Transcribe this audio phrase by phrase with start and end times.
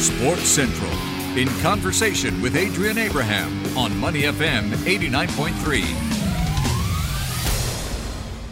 [0.00, 0.90] Sports Central,
[1.36, 6.20] in conversation with Adrian Abraham on Money FM 89.3.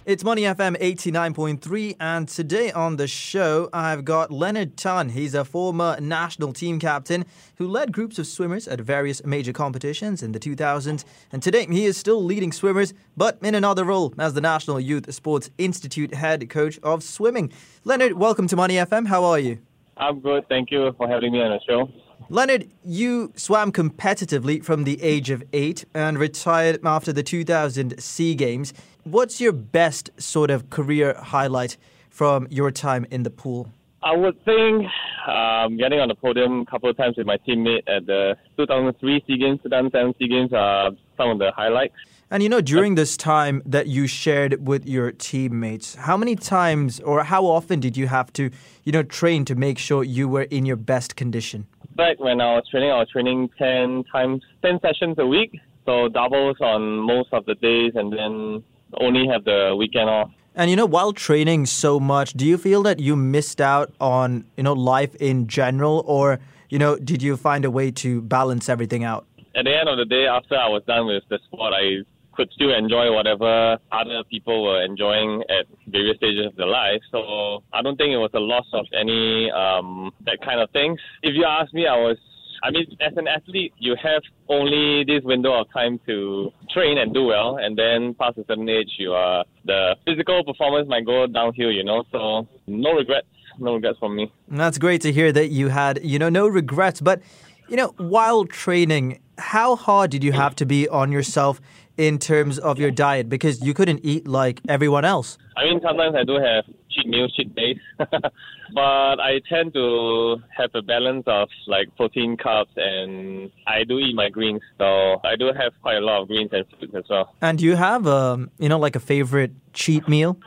[0.04, 5.08] It's Money FM 89.3, and today on the show, I've got Leonard Tan.
[5.08, 7.24] He's a former national team captain
[7.56, 11.04] who led groups of swimmers at various major competitions in the 2000s.
[11.32, 15.12] And today, he is still leading swimmers, but in another role as the National Youth
[15.14, 17.50] Sports Institute head coach of swimming.
[17.84, 19.06] Leonard, welcome to Money FM.
[19.06, 19.60] How are you?
[19.98, 20.48] I'm good.
[20.48, 21.90] Thank you for having me on the show.
[22.30, 28.34] Leonard, you swam competitively from the age of eight and retired after the 2000 SEA
[28.34, 28.74] Games.
[29.04, 31.78] What's your best sort of career highlight
[32.10, 33.72] from your time in the pool?
[34.02, 34.86] I would think
[35.26, 39.24] um, getting on the podium a couple of times with my teammate at the 2003
[39.26, 41.94] SEA Games, 2007 SEA Games are some of the highlights.
[42.30, 47.00] And you know, during this time that you shared with your teammates, how many times
[47.00, 48.50] or how often did you have to,
[48.84, 51.66] you know, train to make sure you were in your best condition?
[51.96, 55.58] Back when I was training, I was training 10 times, 10 sessions a week.
[55.86, 58.62] So doubles on most of the days and then
[59.00, 60.30] only have the weekend off.
[60.54, 64.44] And you know, while training so much, do you feel that you missed out on,
[64.58, 68.68] you know, life in general or, you know, did you find a way to balance
[68.68, 69.24] everything out?
[69.56, 72.04] At the end of the day, after I was done with the sport, I
[72.38, 77.02] could still enjoy whatever other people were enjoying at various stages of their life.
[77.10, 81.00] So I don't think it was a loss of any um, that kind of things.
[81.22, 82.16] If you ask me, I was
[82.62, 87.14] I mean, as an athlete, you have only this window of time to train and
[87.14, 91.26] do well, and then past a certain age, you are the physical performance might go
[91.28, 91.70] downhill.
[91.70, 93.28] You know, so no regrets,
[93.60, 94.32] no regrets from me.
[94.48, 97.00] That's great to hear that you had, you know, no regrets.
[97.00, 97.22] But,
[97.68, 101.60] you know, while training, how hard did you have to be on yourself
[101.98, 105.36] in terms of your diet because you couldn't eat like everyone else?
[105.56, 110.70] I mean, sometimes I do have cheat meals, cheat days, but I tend to have
[110.74, 114.62] a balance of like protein, carbs, and I do eat my greens.
[114.78, 117.34] So I do have quite a lot of greens and fruits as well.
[117.42, 120.38] And do you have, um, you know, like a favorite cheat meal?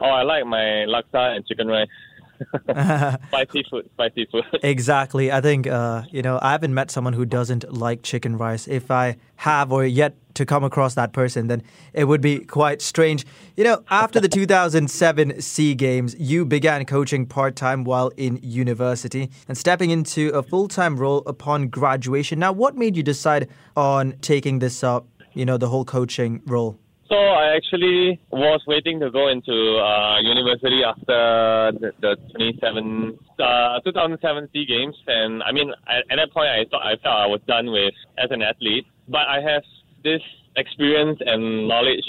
[0.00, 1.88] Oh, I like my laksa and chicken rice.
[3.28, 4.44] spicy food, spicy food.
[4.62, 5.32] exactly.
[5.32, 8.68] I think uh, you know I haven't met someone who doesn't like chicken rice.
[8.68, 11.62] If I have or yet to come across that person, then
[11.92, 13.26] it would be quite strange.
[13.56, 19.30] You know, after the 2007 SEA Games, you began coaching part time while in university
[19.48, 22.38] and stepping into a full time role upon graduation.
[22.38, 25.06] Now, what made you decide on taking this up?
[25.34, 26.78] You know, the whole coaching role.
[27.08, 33.80] So I actually was waiting to go into uh, university after the, the 27, uh,
[33.80, 37.26] 2007 SEA Games, and I mean at, at that point I thought I felt I
[37.26, 39.62] was done with as an athlete, but I have
[40.04, 40.22] this
[40.56, 42.04] experience and knowledge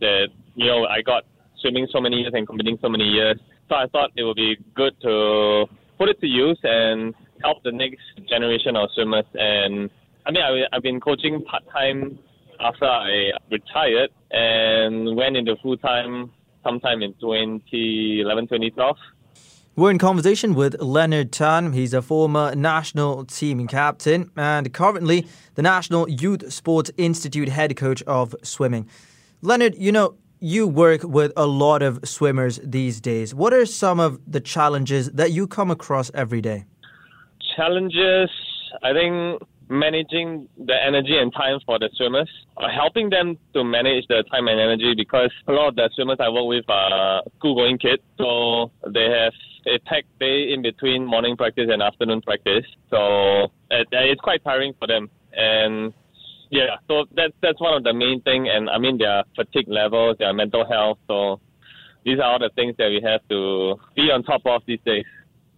[0.00, 1.24] that you know I got
[1.60, 3.38] swimming so many years and competing so many years,
[3.68, 5.66] so I thought it would be good to
[5.98, 9.24] put it to use and help the next generation of swimmers.
[9.34, 9.90] And
[10.26, 12.18] I mean I, I've been coaching part time
[12.60, 16.30] after I retired and went into full time
[16.64, 18.96] sometime in 2011, 2012.
[19.74, 21.72] We're in conversation with Leonard Tan.
[21.72, 28.02] He's a former national team captain and currently the National Youth Sports Institute head coach
[28.02, 28.86] of swimming.
[29.40, 33.34] Leonard, you know, you work with a lot of swimmers these days.
[33.34, 36.66] What are some of the challenges that you come across every day?
[37.56, 38.28] Challenges,
[38.82, 39.40] I think
[39.72, 42.28] managing the energy and time for the swimmers,
[42.58, 46.18] uh, helping them to manage the time and energy because a lot of the swimmers
[46.20, 49.32] I work with are school going kids, so they have
[49.66, 52.66] a packed day in between morning practice and afternoon practice.
[52.90, 55.08] So it, it's quite tiring for them.
[55.32, 55.94] And
[56.50, 58.48] yeah, so that's that's one of the main thing.
[58.48, 60.98] And I mean their fatigue levels, their mental health.
[61.08, 61.40] So
[62.04, 65.06] these are all the things that we have to be on top of these days.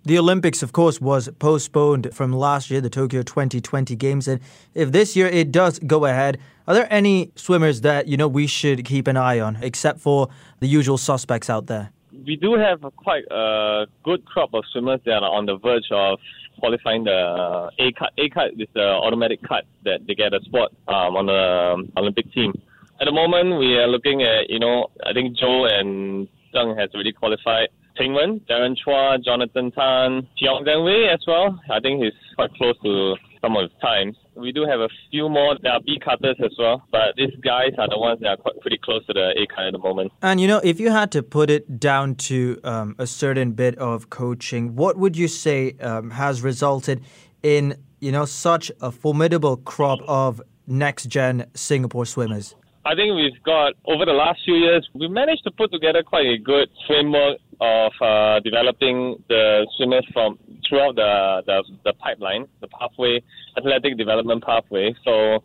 [0.06, 4.28] The Olympics, of course, was postponed from last year, the Tokyo 2020 Games.
[4.28, 4.38] And
[4.74, 6.38] if this year it does go ahead,
[6.68, 10.28] are there any swimmers that, you know, we should keep an eye on, except for
[10.60, 11.90] the usual suspects out there?
[12.26, 16.18] We do have quite a good crop of swimmers that are on the verge of
[16.58, 18.12] qualifying the uh, A cut.
[18.18, 21.92] A cut is the automatic cut that they get a spot um, on the um,
[21.96, 22.52] Olympic team.
[23.00, 26.90] At the moment, we are looking at, you know, I think Joe and Zheng has
[26.94, 27.68] already qualified.
[27.96, 31.58] Ting Wen, Darren Chua, Jonathan Tan, Teong Tzen Wei as well.
[31.70, 34.16] I think he's quite close to some of his times.
[34.34, 37.70] We do have a few more that are B cutters as well, but these guys
[37.78, 40.12] are the ones that are quite pretty close to the A cut at the moment.
[40.22, 43.76] And you know, if you had to put it down to um, a certain bit
[43.78, 47.02] of coaching, what would you say um, has resulted
[47.42, 52.56] in you know such a formidable crop of next gen Singapore swimmers?
[52.86, 56.26] I think we've got over the last few years, we managed to put together quite
[56.26, 62.68] a good framework of uh, developing the swimmers from throughout the, the, the pipeline, the
[62.68, 63.22] pathway,
[63.56, 64.94] athletic development pathway.
[65.04, 65.44] So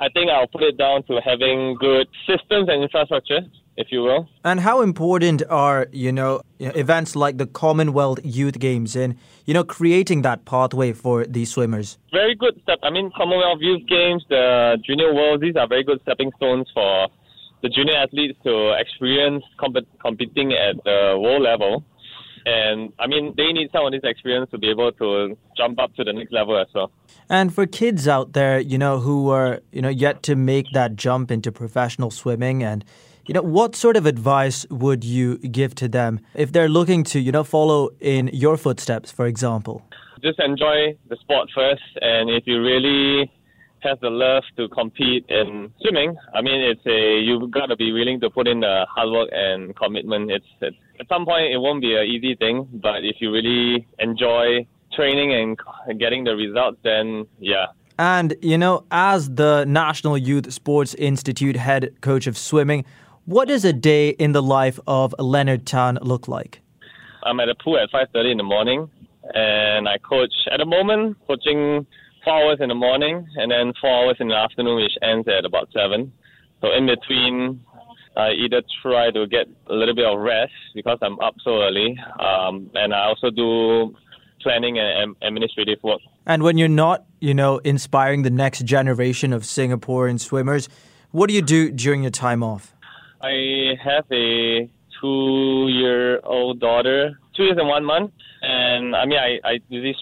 [0.00, 3.40] I think I'll put it down to having good systems and infrastructure,
[3.76, 4.28] if you will.
[4.44, 9.64] And how important are, you know, events like the Commonwealth Youth Games in, you know,
[9.64, 11.98] creating that pathway for these swimmers?
[12.12, 12.78] Very good step.
[12.82, 17.08] I mean, Commonwealth Youth Games, the Junior World, these are very good stepping stones for
[17.66, 21.84] the junior athletes to experience comp- competing at the world level.
[22.44, 25.92] And I mean, they need some of this experience to be able to jump up
[25.96, 26.92] to the next level as well.
[27.28, 30.94] And for kids out there, you know, who are, you know, yet to make that
[30.94, 32.84] jump into professional swimming and
[33.26, 37.18] you know, what sort of advice would you give to them if they're looking to,
[37.18, 39.82] you know, follow in your footsteps, for example?
[40.22, 43.28] Just enjoy the sport first, and if you really
[43.86, 47.92] have the love to compete in swimming, I mean, it's a you've got to be
[47.92, 50.30] willing to put in the hard work and commitment.
[50.30, 53.86] It's, it's at some point it won't be an easy thing, but if you really
[53.98, 55.56] enjoy training
[55.88, 57.66] and getting the results, then yeah.
[57.98, 62.84] And you know, as the National Youth Sports Institute head coach of swimming,
[63.24, 66.60] what does a day in the life of Leonard Tan look like?
[67.22, 68.90] I'm at the pool at 5:30 in the morning,
[69.34, 71.86] and I coach at the moment coaching
[72.26, 75.44] four hours in the morning and then four hours in the afternoon, which ends at
[75.44, 76.12] about seven.
[76.60, 77.64] So in between,
[78.16, 81.98] I either try to get a little bit of rest because I'm up so early,
[82.18, 83.94] um, and I also do
[84.42, 86.00] planning and administrative work.
[86.26, 90.68] And when you're not, you know, inspiring the next generation of Singaporean swimmers,
[91.12, 92.74] what do you do during your time off?
[93.22, 94.68] I have a
[95.00, 98.12] two-year-old daughter, two years and one month
[98.76, 99.96] and I mean, I, I usually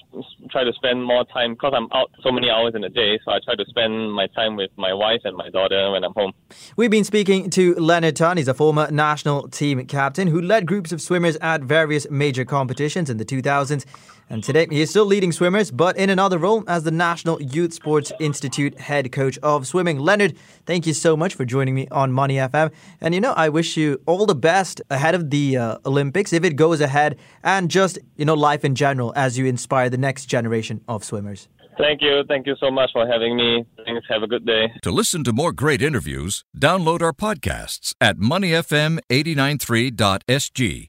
[0.50, 3.19] try to spend more time because I'm out so many hours in a day.
[3.25, 6.12] So I try to spend my time with my wife and my daughter when I'm
[6.15, 6.32] home.
[6.76, 8.37] We've been speaking to Leonard Tan.
[8.37, 13.09] He's a former national team captain who led groups of swimmers at various major competitions
[13.09, 13.85] in the 2000s.
[14.31, 17.75] And today he is still leading swimmers, but in another role as the National Youth
[17.75, 19.99] Sports Institute head coach of swimming.
[19.99, 20.37] Leonard,
[20.67, 22.73] thank you so much for joining me on Money FM.
[23.00, 26.44] And you know, I wish you all the best ahead of the uh, Olympics if
[26.44, 30.27] it goes ahead, and just you know life in general as you inspire the next
[30.27, 31.49] generation of swimmers.
[31.77, 32.23] Thank you.
[32.29, 33.65] Thank you so much for having me.
[33.85, 34.06] Thanks.
[34.09, 34.73] Have a good day.
[34.82, 40.88] To listen to more great interviews, download our podcasts at moneyfm893.sg